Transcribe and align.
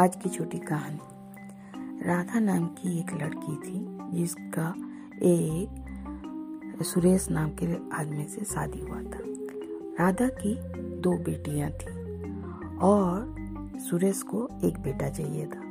आज 0.00 0.14
की 0.16 0.28
छोटी 0.28 0.58
कहानी। 0.58 2.06
राधा 2.06 2.40
नाम 2.40 2.66
की 2.66 2.98
एक 2.98 3.10
लड़की 3.12 3.56
थी, 3.56 3.80
जिसका 4.12 4.68
एक 5.22 6.82
सुरेश 6.84 7.28
नाम 7.30 7.50
के 7.52 7.66
आदमी 7.96 8.24
से 8.24 8.44
शादी 8.44 8.80
हुआ 8.80 9.00
था। 9.02 9.18
राधा 10.00 10.28
की 10.38 10.54
दो 11.00 11.12
बेटियाँ 11.18 11.70
थी 11.70 11.92
और 12.82 13.34
सुरेश 13.80 14.22
को 14.22 14.48
एक 14.64 14.78
बेटा 14.78 15.08
चाहिए 15.08 15.46
था। 15.46 15.62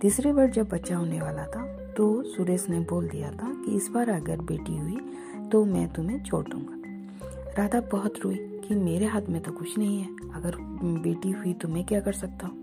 तीसरी 0.00 0.32
बार 0.32 0.50
जब 0.50 0.68
बच्चा 0.68 0.96
होने 0.96 1.20
वाला 1.20 1.46
था 1.46 1.66
तो 1.96 2.22
सुरेश 2.22 2.68
ने 2.70 2.80
बोल 2.80 3.08
दिया 3.08 3.30
था 3.32 3.52
कि 3.56 3.76
इस 3.76 3.88
बार 3.88 4.10
अगर 4.10 4.40
बेटी 4.42 4.76
हुई 4.76 5.48
तो 5.52 5.64
मैं 5.64 5.88
तुम्हें 5.92 6.22
छोड़ 6.22 6.46
दूँगा। 6.48 7.62
राधा 7.62 7.80
बहुत 7.92 8.24
रोई 8.24 8.36
कि 8.36 8.74
मेरे 8.74 9.06
हाथ 9.06 9.22
में 9.28 9.40
तो 9.42 9.52
कुछ 9.52 9.78
नहीं 9.78 10.00
है। 10.00 10.32
अगर 10.34 10.56
बेटी 11.02 11.30
हुई 11.30 11.52
तो 11.52 11.68
मैं 11.68 11.84
क्या 11.84 12.00
कर 12.00 12.12
सकता 12.12 12.46
हूँ? 12.46 12.61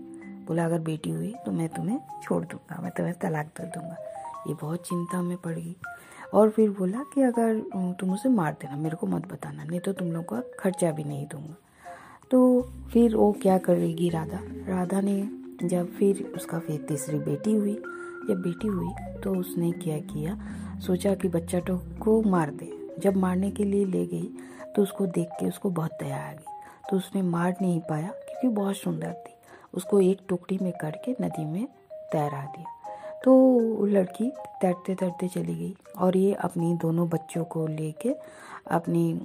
बोला, 0.50 0.64
अगर 0.64 0.78
बेटी 0.78 1.10
हुई 1.10 1.34
तो 1.46 1.52
मैं 1.52 1.68
तुम्हें 1.68 2.00
छोड़ 2.22 2.44
दूँगा, 2.44 2.82
मैं 2.82 2.90
तुम्हें 2.90 3.14
तलाक 3.18 3.46
दे 3.46 3.66
दूँगा। 3.66 3.96
ये 4.48 4.54
बहुत 4.54 4.78
चिंता 4.78 5.22
में 5.22 5.36
पड़ 5.36 5.54
गई। 5.54 5.76
और 6.34 6.50
फिर 6.50 6.70
बोला 6.70 6.98
कि, 7.14 7.22
अगर 7.22 7.60
तुम 8.00 8.12
उसे 8.12 8.28
मार 8.28 8.52
देना, 8.52 8.76
मेरे 8.76 8.96
को 8.96 9.06
मत 9.06 9.32
बताना, 9.32 9.64
नहीं 9.64 9.80
तो 9.80 9.92
तुम 9.92 10.12
लोग 10.12 10.28
का 10.28 10.42
खर्चा 10.58 10.90
भी 10.90 11.04
नहीं 11.04 11.26
दूँगा। 11.26 11.56
तो 12.30 12.70
फिर 12.92 13.16
वो 13.16 13.32
क्या 13.42 13.58
करेगी 13.58 14.08
राधा? 14.08 14.38
राधा 14.74 15.00
ने 15.00 15.28
जब 15.68 15.86
फिर 15.86 16.32
उसका 16.36 16.58
फिर 16.58 16.80
तीसरी 16.88 17.18
बेटी 17.18 17.52
हुई, 17.52 17.74
जब 18.28 18.42
बेटी 18.42 18.68
हुई 18.68 19.20
तो 19.20 19.34
उसने 19.34 19.72
क्या 19.72 19.98
किया? 19.98 20.38
सोचा 20.78 21.14
कि 21.14 21.28
बच्चा 21.28 21.60
तो 21.60 21.82
को 22.00 22.22
मार 22.22 22.50
दे। 22.50 22.96
जब 22.98 23.16
मारने 23.16 23.50
के 23.50 23.64
लिए 23.64 23.84
ले 23.84 24.06
गई 24.06 24.28
तो 24.76 24.82
उसको 24.82 25.06
देख 25.06 25.28
के 25.40 25.48
उसको 25.48 25.70
बहुत 25.70 25.90
दया 26.00 26.28
आ 26.28 26.32
गई। 26.32 26.48
तो 26.90 26.96
उसने 26.96 27.22
मार 27.22 27.56
नहीं 27.62 27.80
पाया 27.80 28.08
क्योंकि 28.08 28.56
बहुत 28.56 28.76
सुंदर 28.76 29.12
थी। 29.12 29.34
उसको 29.74 30.00
एक 30.00 30.20
टुकड़ी 30.28 30.58
में 30.62 30.72
करके 30.80 31.12
नदी 31.22 31.44
में 31.44 31.66
तैरा 32.12 32.42
दिया। 32.46 32.78
तो 33.24 33.86
लड़की 33.86 34.30
तैरते 34.60 34.94
तैरते 34.94 35.28
चली 35.28 35.54
गई 35.54 35.74
और 35.98 36.16
ये 36.16 36.32
अपनी 36.34 36.74
दोनों 36.74 37.08
बच्चों 37.08 37.44
को 37.44 37.66
लेके 37.66 38.14
अपनी 38.66 39.20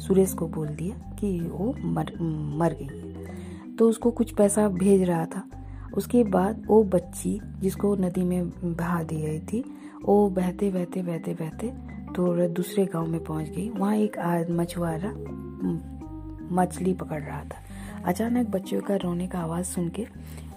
सुरेश 0.00 0.32
को 0.32 0.46
बोल 0.48 0.68
दिया 0.68 0.96
कि 1.16 1.38
वो 1.40 1.74
मर 1.80 2.12
मर 2.58 2.72
गई 2.72 2.86
है। 2.86 3.76
तो 3.76 3.88
उसको 3.88 4.10
कुछ 4.10 4.34
पैसा 4.34 4.68
भेज 4.68 5.02
रहा 5.02 5.26
था। 5.26 5.44
उसके 5.96 6.22
बाद 6.24 6.64
वो 6.66 6.82
बच्ची 6.84 7.38
जिसको 7.60 7.94
नदी 7.96 8.22
में 8.24 8.76
बहा 8.76 9.02
दी 9.02 9.20
गई 9.22 9.40
थी, 9.42 9.64
वो 10.04 10.28
बहते 10.30 10.70
बहते 10.70 11.02
बहते 11.02 11.34
बहते 11.34 11.68
तो 12.14 12.48
दूसरे 12.48 12.84
गाँव 12.86 13.06
में 13.06 13.22
पहुँच 13.24 13.48
गई। 13.48 13.68
वहाँ 13.70 13.96
एक 13.96 14.18
मछुआरा 14.50 15.12
मछली 16.54 16.94
पकड़ 16.94 17.22
रहा 17.22 17.42
था। 17.42 17.60
अचानक 18.04 18.48
बच्चों 18.50 18.80
का 18.80 18.96
रोने 18.96 19.26
का 19.26 19.38
आवाज़ 19.38 19.66
सुन 19.66 19.88
के 19.88 20.06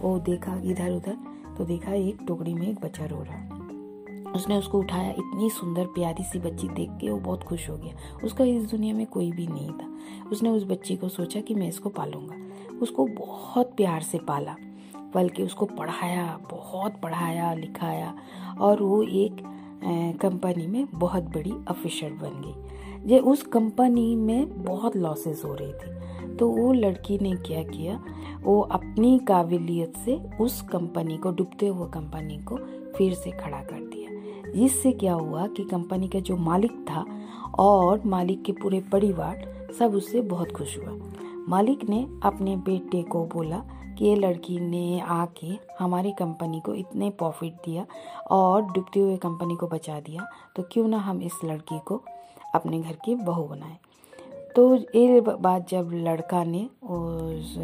वो 0.01 0.17
देखा 0.19 0.55
इधर 0.65 0.91
उधर 0.91 1.17
तो 1.57 1.65
देखा 1.65 1.93
एक 1.93 2.17
टुकड़ी 2.27 2.53
में 2.53 2.67
एक 2.67 2.79
बच्चा 2.83 3.05
रो 3.05 3.21
रहा 3.21 4.31
उसने 4.31 4.57
उसको 4.57 4.79
उठाया, 4.79 5.09
इतनी 5.09 5.49
सुंदर 5.49 5.85
प्यारी 5.85 6.23
सी 6.23 6.39
बच्ची 6.39 6.67
देख 6.67 6.89
के 7.01 7.09
वो 7.09 7.17
बहुत 7.17 7.43
खुश 7.43 7.69
हो 7.69 7.75
गया। 7.77 8.19
उसका 8.23 8.43
इस 8.43 8.69
दुनिया 8.71 8.93
में 8.95 9.05
कोई 9.05 9.31
भी 9.31 9.45
नहीं 9.47 9.69
था। 9.71 9.87
उसने 10.29 10.49
उस 10.49 10.63
बच्ची 10.63 10.95
को 10.95 11.09
सोचा 11.09 11.41
कि 11.41 11.55
मैं 11.55 11.67
इसको 11.67 11.89
पालूँगा। 11.89 12.35
उसको 12.81 13.05
बहुत 13.07 13.73
प्यार 13.77 14.01
से 14.01 14.17
पाला, 14.17 14.55
बल्कि 15.13 15.43
उसको 15.43 15.65
पढ़ाया, 15.65 16.25
बहुत 16.51 16.99
पढ़ाया, 17.03 17.53
लिखाया, 17.53 18.13
और 18.59 18.83
वो 18.83 19.01
एक 19.03 19.37
कंपनी 20.21 20.67
में 20.67 20.85
बहुत 20.93 21.23
बड़ी 21.23 21.53
ऑफिसर 21.69 22.09
बन 22.13 22.41
गई। 22.41 22.84
जे 23.05 23.19
उस 23.19 23.43
कंपनी 23.43 24.15
में 24.15 24.63
बहुत 24.63 24.97
लॉसेस 24.97 25.41
हो 25.45 25.53
रही 25.53 25.73
थी। 25.73 25.95
तो 26.35 26.49
वो 26.49 26.73
लड़की 26.73 27.19
ने 27.21 27.35
क्या 27.35 27.63
किया? 27.63 28.03
वो 28.43 28.61
अपनी 28.61 29.19
काबिलियत 29.19 29.97
से 29.97 30.21
उस 30.41 30.61
कंपनी 30.61 31.17
को, 31.17 31.31
डूबते 31.31 31.67
हुए 31.67 31.87
कंपनी 31.87 32.37
को 32.37 32.57
फिर 32.97 33.13
से 33.13 33.31
खड़ा 33.31 33.61
कर 33.61 33.79
दिया। 33.79 34.05
जिससे 34.51 34.91
क्या 34.91 35.13
हुआ 35.13 35.47
कि 35.47 35.63
कंपनी 35.63 36.07
का 36.07 36.19
जो 36.19 36.37
मालिक 36.37 36.71
था 36.71 37.05
और 37.59 38.01
मालिक 38.05 38.43
के 38.43 38.51
पूरे 38.51 38.79
परिवार 38.91 39.67
सब 39.79 39.95
उससे 39.95 40.21
बहुत 40.21 40.51
खुश 40.51 40.77
हुआ 40.77 40.97
मालिक 41.49 41.89
ने 41.89 42.07
अपने 42.23 42.55
बेटे 42.57 43.03
को 43.03 43.25
बोला 43.25 43.57
कि 43.97 44.05
ये 44.05 44.15
लड़की 44.15 44.59
ने 44.59 44.99
आके 44.99 45.47
हमारी 45.79 46.11
कंपनी 46.11 46.59
को 46.59 46.73
इतने 46.73 47.09
प्रॉफिट 47.09 47.53
दिया 47.53 47.85
और 48.31 48.61
डूबती 48.61 48.99
हुए 48.99 49.17
कंपनी 49.17 49.55
को 49.55 49.67
बचा 49.67 49.99
दिया 49.99 50.27
तो 50.55 50.63
क्यों 50.71 50.87
ना 50.87 50.97
हम 50.97 51.21
इस 51.21 51.39
लड़की 51.45 51.79
को 51.79 52.01
अपने 52.55 52.79
घर 52.79 52.97
की 53.05 53.15
बहू 53.15 53.43
बनाए? 53.43 53.77
तो 54.55 54.75
ये 54.75 55.21
बात 55.21 55.69
जब 55.69 55.89
लड़का 55.93 56.43
ने 56.43 56.69
उस 56.83 57.55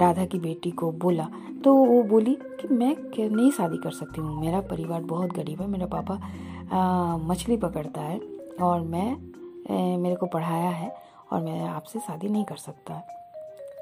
राधा 0.00 0.24
की 0.24 0.38
बेटी 0.38 0.70
को 0.70 0.92
बोला 0.92 1.28
तो 1.64 1.74
वो 1.74 2.02
बोली 2.02 2.34
कि 2.60 2.68
मैं 2.68 2.96
नहीं 3.30 3.50
शादी 3.50 3.76
कर 3.76 3.90
सकती 3.90 4.20
हूँ? 4.20 4.40
मेरा 4.40 4.60
परिवार 4.60 5.02
बहुत 5.02 5.32
गरीब 5.32 5.60
है, 5.60 5.66
मेरा 5.66 5.86
पापा 5.86 7.18
मछली 7.26 7.56
पकड़ता 7.56 8.00
है 8.00 8.20
और 8.62 8.80
मैं 8.80 9.16
मेरे 9.98 10.16
को 10.16 10.26
पढ़ाया 10.26 10.70
है 10.70 11.09
और 11.32 11.42
मैं 11.42 11.60
आपसे 11.60 11.98
शादी 11.98 12.28
नहीं 12.28 12.44
कर 12.44 12.56
सकता। 12.56 13.02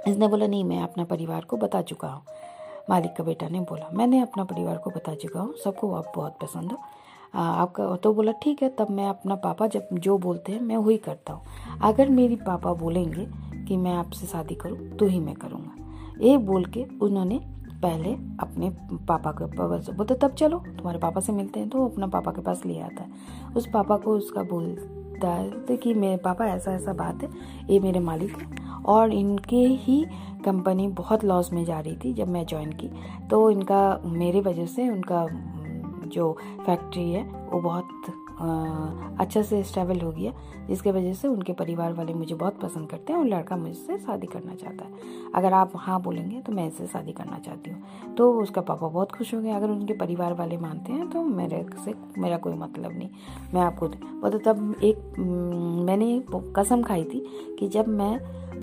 इसने 0.08 0.28
बोला, 0.28 0.46
नहीं, 0.46 0.64
मैं 0.64 0.82
अपना 0.82 1.04
परिवार 1.04 1.44
को 1.44 1.56
बता 1.56 1.82
चुका 1.82 2.08
हूँ। 2.08 2.22
मालिक 2.90 3.14
का 3.16 3.24
बेटा 3.24 3.48
ने 3.48 3.60
बोला, 3.60 3.88
मैंने 3.92 4.20
अपना 4.20 4.44
परिवार 4.44 4.76
को 4.76 4.90
बता 4.90 5.14
चुका 5.14 5.40
हूँ, 5.40 5.54
सबको 5.64 5.92
आप 5.94 6.12
बहुत 6.16 6.38
पसंद 6.42 6.72
हो। 6.72 6.78
आपका 7.34 7.94
तो 7.96 8.12
बोला, 8.14 8.32
ठीक 8.42 8.62
है। 8.62 8.68
तब 8.68 8.90
मैं 8.90 9.08
अपना 9.08 9.34
पापा, 9.36 9.66
जब 9.66 9.88
जो 9.94 10.16
बोलते 10.18 10.52
हैं, 10.52 10.60
मैं 10.60 10.76
वही 10.76 10.96
करता 10.98 11.32
हूँ। 11.32 11.78
अगर 11.82 12.08
मेरी 12.08 12.36
पापा 12.36 12.72
बोलेंगे 12.74 13.26
कि 13.64 13.76
मैं 13.76 13.92
आपसे 13.92 14.26
शादी 14.26 14.54
करूँ 14.54 14.88
तो 14.90 15.06
ही 15.06 15.20
मैं 15.20 15.34
करूँगा। 15.34 16.24
ये 16.24 16.36
बोल 16.38 16.64
के 16.66 16.84
उन्होंने 17.02 17.40
पहले 17.82 18.12
अपने 18.40 18.70
पापा 19.06 19.32
के 19.32 19.44
बोलते 19.92 20.14
तब 20.16 20.34
चलो, 20.34 20.58
तुम्हारे 20.58 20.98
पापा 20.98 21.20
से 21.20 21.32
मिलते 21.32 21.60
हैं 21.60 21.68
तो 21.68 21.84
अपना 21.86 22.06
पापा 22.06 22.32
के 22.32 22.40
पास 22.40 22.64
ले 22.66 22.78
आता 22.80 23.02
है। 23.02 23.52
उस 23.56 23.68
पापा 23.74 23.96
को 23.96 24.16
उसका 24.16 24.42
बोलता 24.44 24.97
है 25.26 25.76
कि 25.76 25.94
मेरे 25.94 26.16
पापा, 26.16 26.46
ऐसा 26.46 26.72
ऐसा 26.72 26.92
बात 26.92 27.22
है, 27.22 27.28
ये 27.70 27.80
मेरे 27.80 28.00
मालिक 28.00 28.36
हैं। 28.36 28.68
और 28.82 29.12
इनके 29.12 29.56
ही 29.56 30.06
कंपनी 30.44 30.88
बहुत 30.88 31.24
लॉस 31.24 31.52
में 31.52 31.64
जा 31.64 31.80
रही 31.80 31.96
थी 31.96 32.14
जब 32.14 32.28
मैं 32.28 32.46
ज्वाइन 32.46 32.72
की। 32.72 32.90
तो 33.30 33.50
इनका, 33.50 34.00
मेरे 34.04 34.40
वजह 34.40 34.66
से 34.66 34.88
उनका, 34.88 35.26
जो 36.08 36.36
फैक्ट्री 36.66 37.12
है, 37.12 37.22
वो 37.22 37.60
बहुत 37.60 37.88
अच्छा 38.40 39.42
से 39.42 39.62
स्टेबल 39.62 40.00
हो 40.00 40.10
गया, 40.12 40.32
जिसके 40.68 40.90
वजह 40.90 41.12
से 41.14 41.28
उनके 41.28 41.52
परिवार 41.52 41.92
वाले 41.92 42.14
मुझे 42.14 42.34
बहुत 42.34 42.60
पसंद 42.60 42.88
करते 42.90 43.12
हैं 43.12 43.20
और 43.20 43.26
लड़का 43.26 43.56
मुझसे 43.56 43.98
शादी 43.98 44.26
करना 44.26 44.54
चाहता 44.54 44.84
है। 44.84 45.30
अगर 45.34 45.52
आप 45.52 45.72
हाँ 45.76 46.00
बोलेंगे 46.02 46.40
तो 46.40 46.52
मैं 46.52 46.66
इससे 46.68 46.86
शादी 46.86 47.12
करना 47.12 47.38
चाहती 47.38 47.70
हूँ। 47.70 48.14
तो 48.16 48.32
उसका 48.42 48.60
पापा 48.60 48.88
बहुत 48.88 49.12
खुश 49.12 49.34
हो 49.34 49.40
गए। 49.40 49.50
अगर 49.50 49.70
उनके 49.70 49.94
परिवार 49.96 50.34
वाले 50.34 50.56
मानते 50.58 50.92
हैं 50.92 51.08
तो 51.10 51.22
मेरे 51.22 51.64
से, 51.84 51.94
मेरा 52.18 52.36
कोई 52.38 52.54
मतलब 52.54 52.98
नहीं। 52.98 53.08
मैं 53.54 53.60
आपको 53.60 53.88
तो 53.88 54.38
तब 54.40 54.74
एक 54.82 55.18
मैंने 55.18 56.22
कसम 56.56 56.82
खाई 56.82 57.04
थी 57.04 57.24
कि 57.58 57.68
जब 57.68 57.88
मैं 57.90 58.18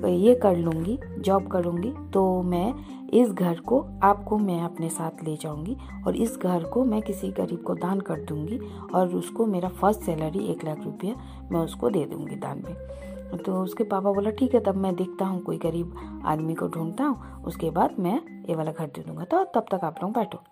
ये 0.09 0.33
कर 0.35 0.57
लूँगी, 0.57 0.97
जॉब 1.19 1.47
करूँगी 1.47 1.91
तो 2.13 2.41
मैं 2.43 2.73
इस 3.13 3.29
घर 3.29 3.59
को 3.59 3.79
आपको 4.03 4.37
मैं 4.37 4.59
अपने 4.61 4.89
साथ 4.89 5.23
ले 5.23 5.35
जाऊँगी 5.37 5.75
और 6.07 6.15
इस 6.15 6.37
घर 6.37 6.63
को 6.63 6.83
मैं 6.85 7.01
किसी 7.01 7.29
गरीब 7.31 7.61
को 7.61 7.75
दान 7.75 7.99
कर 7.99 8.21
दूँगी 8.21 8.59
और 8.95 9.15
उसको 9.15 9.45
मेरा 9.45 9.69
फ़र्स्ट 9.71 10.01
सैलरी 10.01 10.45
एक 10.45 10.63
लाख 10.65 10.83
रुपया 10.85 11.15
मैं 11.51 11.59
उसको 11.59 11.89
दे 11.89 12.05
दूँगी 12.05 12.35
दान 12.35 12.63
में। 12.65 13.37
तो 13.37 13.61
उसके 13.63 13.83
पापा 13.83 14.11
बोला, 14.11 14.31
ठीक 14.31 14.53
है, 14.53 14.59
तब 14.59 14.75
मैं 14.75 14.95
देखता 14.95 15.25
हूँ, 15.25 15.41
कोई 15.41 15.57
गरीब 15.57 16.21
आदमी 16.25 16.53
को 16.53 16.67
ढूंढता 16.67 17.03
हूँ, 17.03 17.43
उसके 17.43 17.69
बाद 17.69 17.95
मैं 17.99 18.19
ये 18.49 18.55
वाला 18.55 18.71
घर 18.71 18.87
दे 18.87 19.03
दूँगा 19.03 19.23
तो 19.23 19.43
तब 19.55 19.65
तक 19.71 19.83
आप 19.83 20.03
लोग 20.03 20.11
बैठो। 20.11 20.43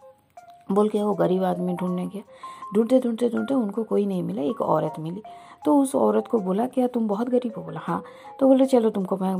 बोल 0.72 0.90
के 0.90 1.02
वो 1.04 1.14
गरीब 1.14 1.44
आदमी 1.44 1.74
ढूँढने 1.74 2.06
गया। 2.08 2.22
ढूंढते 2.76 3.00
ढूंढते 3.00 3.30
ढूंढते 3.30 3.54
उनको 3.54 3.84
कोई 3.84 4.06
नहीं 4.06 4.24
मिला, 4.24 4.42
एक 4.42 4.62
औरत 4.62 4.94
मिली। 5.00 5.22
तो 5.66 5.78
उस 5.82 5.96
औरत 5.96 6.28
को 6.28 6.40
बोला 6.40 6.66
क्या 6.66 6.88
तुम 6.88 7.08
बहुत 7.08 7.30
गरीब 7.30 7.54
हो, 7.58 7.64
बोला 7.64 7.80
हाँ। 7.84 8.04
तो 8.40 8.48
बोले, 8.48 8.66
चलो 8.66 8.90
तुमको 8.90 9.18
मैं 9.18 9.36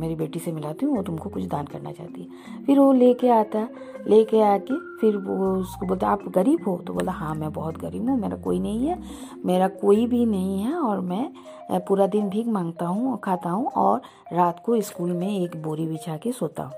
मेरी 0.00 0.14
बेटी 0.14 0.38
से 0.38 0.52
मिलाती 0.52 0.86
हूँ, 0.86 0.96
वो 0.96 1.02
तुमको 1.02 1.30
कुछ 1.30 1.44
दान 1.44 1.66
करना 1.66 1.92
चाहती 1.92 2.22
है। 2.22 2.64
फिर 2.64 2.78
वो 2.78 2.92
लेके 2.92 3.28
आता 3.28 3.58
है 3.58 3.95
लेके 4.06 4.40
आके 4.42 4.74
फिर 5.00 5.16
वो 5.16 5.52
उसको 5.52 5.86
बोलता 5.86 6.08
आप 6.08 6.22
गरीब 6.28 6.64
हो? 6.66 6.76
तो 6.86 6.92
बोला 6.94 7.12
हाँ 7.12 7.34
मैं 7.34 7.52
बहुत 7.52 7.78
गरीब 7.78 8.08
हूँ, 8.08 8.18
मेरा 8.20 8.36
कोई 8.36 8.58
नहीं 8.60 8.86
है, 8.86 8.98
मेरा 9.44 9.68
कोई 9.68 10.06
भी 10.06 10.24
नहीं 10.26 10.58
है 10.58 10.74
और 10.74 11.00
मैं 11.00 11.80
पूरा 11.88 12.06
दिन 12.06 12.28
भीख 12.30 12.46
माँगता 12.48 12.86
हूँ 12.86 13.18
खाता 13.24 13.50
हूँ 13.50 13.66
और 13.66 14.00
रात 14.32 14.62
को 14.66 14.80
स्कूल 14.82 15.12
में 15.12 15.28
एक 15.28 15.62
बोरी 15.62 15.86
बिछा 15.86 16.16
के 16.16 16.32
सोता 16.32 16.62
हूँ। 16.62 16.72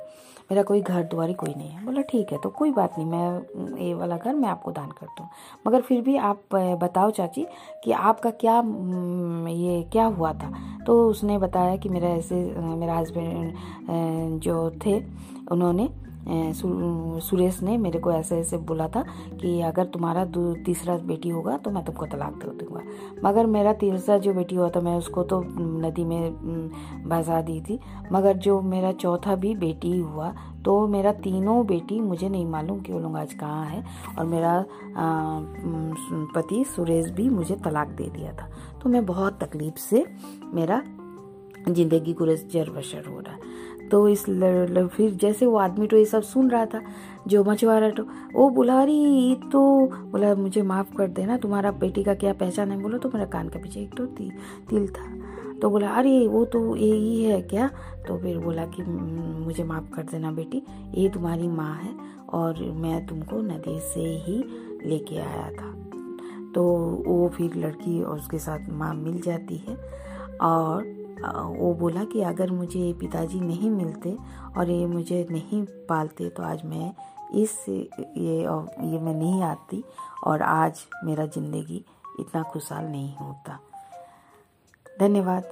मेरा 0.50 0.62
कोई 0.62 0.80
घर 0.80 1.02
द्वारी 1.04 1.34
कोई 1.34 1.52
नहीं 1.56 1.68
है। 1.68 1.84
बोला, 1.84 2.02
ठीक 2.02 2.32
है 2.32 2.38
तो 2.42 2.48
कोई 2.48 2.70
बात 2.72 2.94
नहीं, 2.98 3.06
मैं, 3.06 3.78
ये 3.78 3.92
वाला 3.94 4.16
घर 4.16 4.34
मैं 4.34 4.48
आपको 4.48 4.70
दान 4.70 4.90
करता 4.90 5.22
हूँ। 5.22 5.30
मगर 5.66 5.80
फिर 5.80 6.00
भी 6.02 6.16
आप 6.16 6.54
बताओ 6.54 7.10
चाची 7.10 7.46
कि 7.84 7.92
आपका 7.92 8.30
क्या 8.42 8.56
ये 9.50 9.82
क्या 9.92 10.04
हुआ 10.06 10.32
था? 10.32 10.52
तो 10.86 11.08
उसने 11.08 11.38
बताया 11.38 11.76
कि 11.76 11.88
मेरा 11.88 12.08
ऐसे, 12.08 12.34
मेरा 12.56 12.96
हस्बैंड 12.96 14.40
जो 14.40 14.70
थे, 14.86 14.98
उन्होंने 15.52 15.88
सुरेश 16.28 17.60
ने 17.62 17.76
मेरे 17.78 17.98
को 17.98 18.10
ऐसे 18.12 18.38
ऐसे 18.38 18.56
बोला 18.58 18.88
था 18.88 19.02
कि 19.40 19.60
अगर 19.62 19.84
तुम्हारा 19.86 20.24
तीसरा 20.64 20.96
बेटी 20.98 21.28
होगा 21.28 21.56
तो 21.56 21.70
मैं 21.70 21.84
तुमको 21.84 22.06
तलाक 22.06 22.34
दे 22.34 22.50
दूँगा। 22.58 22.80
मगर 23.24 23.46
मेरा 23.46 23.72
तीसरा 23.74 24.18
जो 24.18 24.34
बेटी 24.34 24.56
हुआ 24.56 24.68
था, 24.70 24.80
मैं 24.80 24.96
उसको 24.96 25.22
तो 25.22 25.40
नदी 25.80 26.04
में 26.04 26.68
बसा 27.08 27.40
दी 27.42 27.60
थी। 27.60 27.78
मगर 28.12 28.36
जो 28.38 28.60
मेरा 28.62 28.92
चौथा 28.94 29.34
भी 29.36 29.54
बेटी 29.56 29.96
हुआ 29.98 30.32
तो 30.64 30.86
मेरा 30.88 31.12
तीनों 31.14 31.64
बेटी 31.66 32.00
मुझे 32.00 32.28
नहीं 32.28 32.46
मालूम 32.46 32.80
कि 32.80 32.92
वो 32.92 32.98
लोग 32.98 33.16
आज 33.16 33.32
कहाँ 33.34 33.64
है। 33.66 33.84
और 34.18 34.26
मेरा 34.26 34.64
पति 36.34 36.64
सुरेश 36.66 37.10
भी 37.10 37.28
मुझे 37.30 37.54
तलाक 37.56 37.88
दे 37.88 38.08
दिया 38.10 38.32
था। 38.32 38.50
तो 38.82 38.90
मैं 38.90 39.04
बहुत 39.06 39.38
तकलीफ़ 39.42 39.78
से 39.80 40.04
मेरा 40.54 40.82
ज़िंदगी 41.74 42.12
गुजर 42.12 42.70
बसर 42.70 43.06
हो 43.06 43.18
रहा। 43.20 43.36
तो 43.90 44.08
इस 44.08 44.24
फिर 44.94 45.10
जैसे 45.12 45.46
वो 45.46 45.56
आदमी 45.58 45.86
तो 45.86 45.96
ये 45.96 46.04
सब 46.04 46.22
सुन 46.22 46.50
रहा 46.50 46.64
था 46.66 46.80
जो 47.28 47.42
मछुआरा 47.44 47.90
तो 47.90 48.02
वो 48.34 48.48
बोला 48.50 48.80
अरे 48.82 49.34
तो 49.52 49.60
बोला 50.10 50.34
मुझे 50.34 50.62
माफ़ 50.62 50.94
कर 50.96 51.08
देना 51.08 51.36
तुम्हारा 51.36 51.70
बेटी 51.70 52.02
का 52.04 52.14
क्या 52.14 52.32
पहचान 52.32 52.70
है? 52.72 52.80
बोला 52.80 52.98
तो 52.98 53.08
मेरा 53.08 53.26
कान 53.26 53.48
के 53.48 53.58
पीछे 53.58 53.80
एक 53.80 53.94
तो 53.96 54.06
ती, 54.06 54.30
तिल 54.70 54.86
था। 54.88 55.06
तो 55.62 55.70
बोला 55.70 55.88
अरे 55.90 56.26
वो 56.28 56.44
तो 56.44 56.76
यही 56.76 57.22
है 57.24 57.40
क्या? 57.42 57.70
तो 58.08 58.18
फिर 58.18 58.38
बोला 58.38 58.66
कि 58.66 58.82
मुझे 58.82 59.64
माफ़ 59.64 59.90
कर 59.94 60.02
देना 60.02 60.32
बेटी 60.32 60.62
ये 60.94 61.08
तुम्हारी 61.08 61.48
माँ 61.48 61.74
है 61.74 61.94
और 62.32 62.62
मैं 62.74 63.06
तुमको 63.06 63.40
नदी 63.42 63.78
से 63.84 64.06
ही 64.26 64.38
लेके 64.86 65.16
आया 65.16 65.50
था। 65.52 65.72
तो 66.54 66.64
वो 67.06 67.28
फिर 67.28 67.56
लड़की 67.56 68.02
और 68.02 68.16
उसके 68.16 68.38
साथ 68.38 68.70
माँ 68.70 68.94
मिल 68.94 69.20
जाती 69.20 69.56
है 69.68 69.76
और 70.42 70.97
वो 71.24 71.72
बोला 71.74 72.04
कि 72.04 72.22
अगर 72.22 72.50
मुझे 72.50 72.80
ये 72.80 72.92
पिताजी 72.92 73.40
नहीं 73.40 73.70
मिलते 73.70 74.16
और 74.56 74.70
ये 74.70 74.86
मुझे 74.86 75.26
नहीं 75.30 75.62
पालते 75.88 76.28
तो 76.28 76.42
आज 76.42 76.64
मैं 76.64 76.92
इस 77.34 77.64
ये 77.68 78.36
ये 78.38 78.98
मैं 78.98 79.14
नहीं 79.14 79.42
आती 79.42 79.82
और 80.26 80.42
आज 80.42 80.84
मेरा 81.04 81.26
ज़िंदगी 81.26 81.84
इतना 82.20 82.42
खुशहाल 82.42 82.84
नहीं 82.84 83.14
होता। 83.16 83.58
धन्यवाद। 85.00 85.50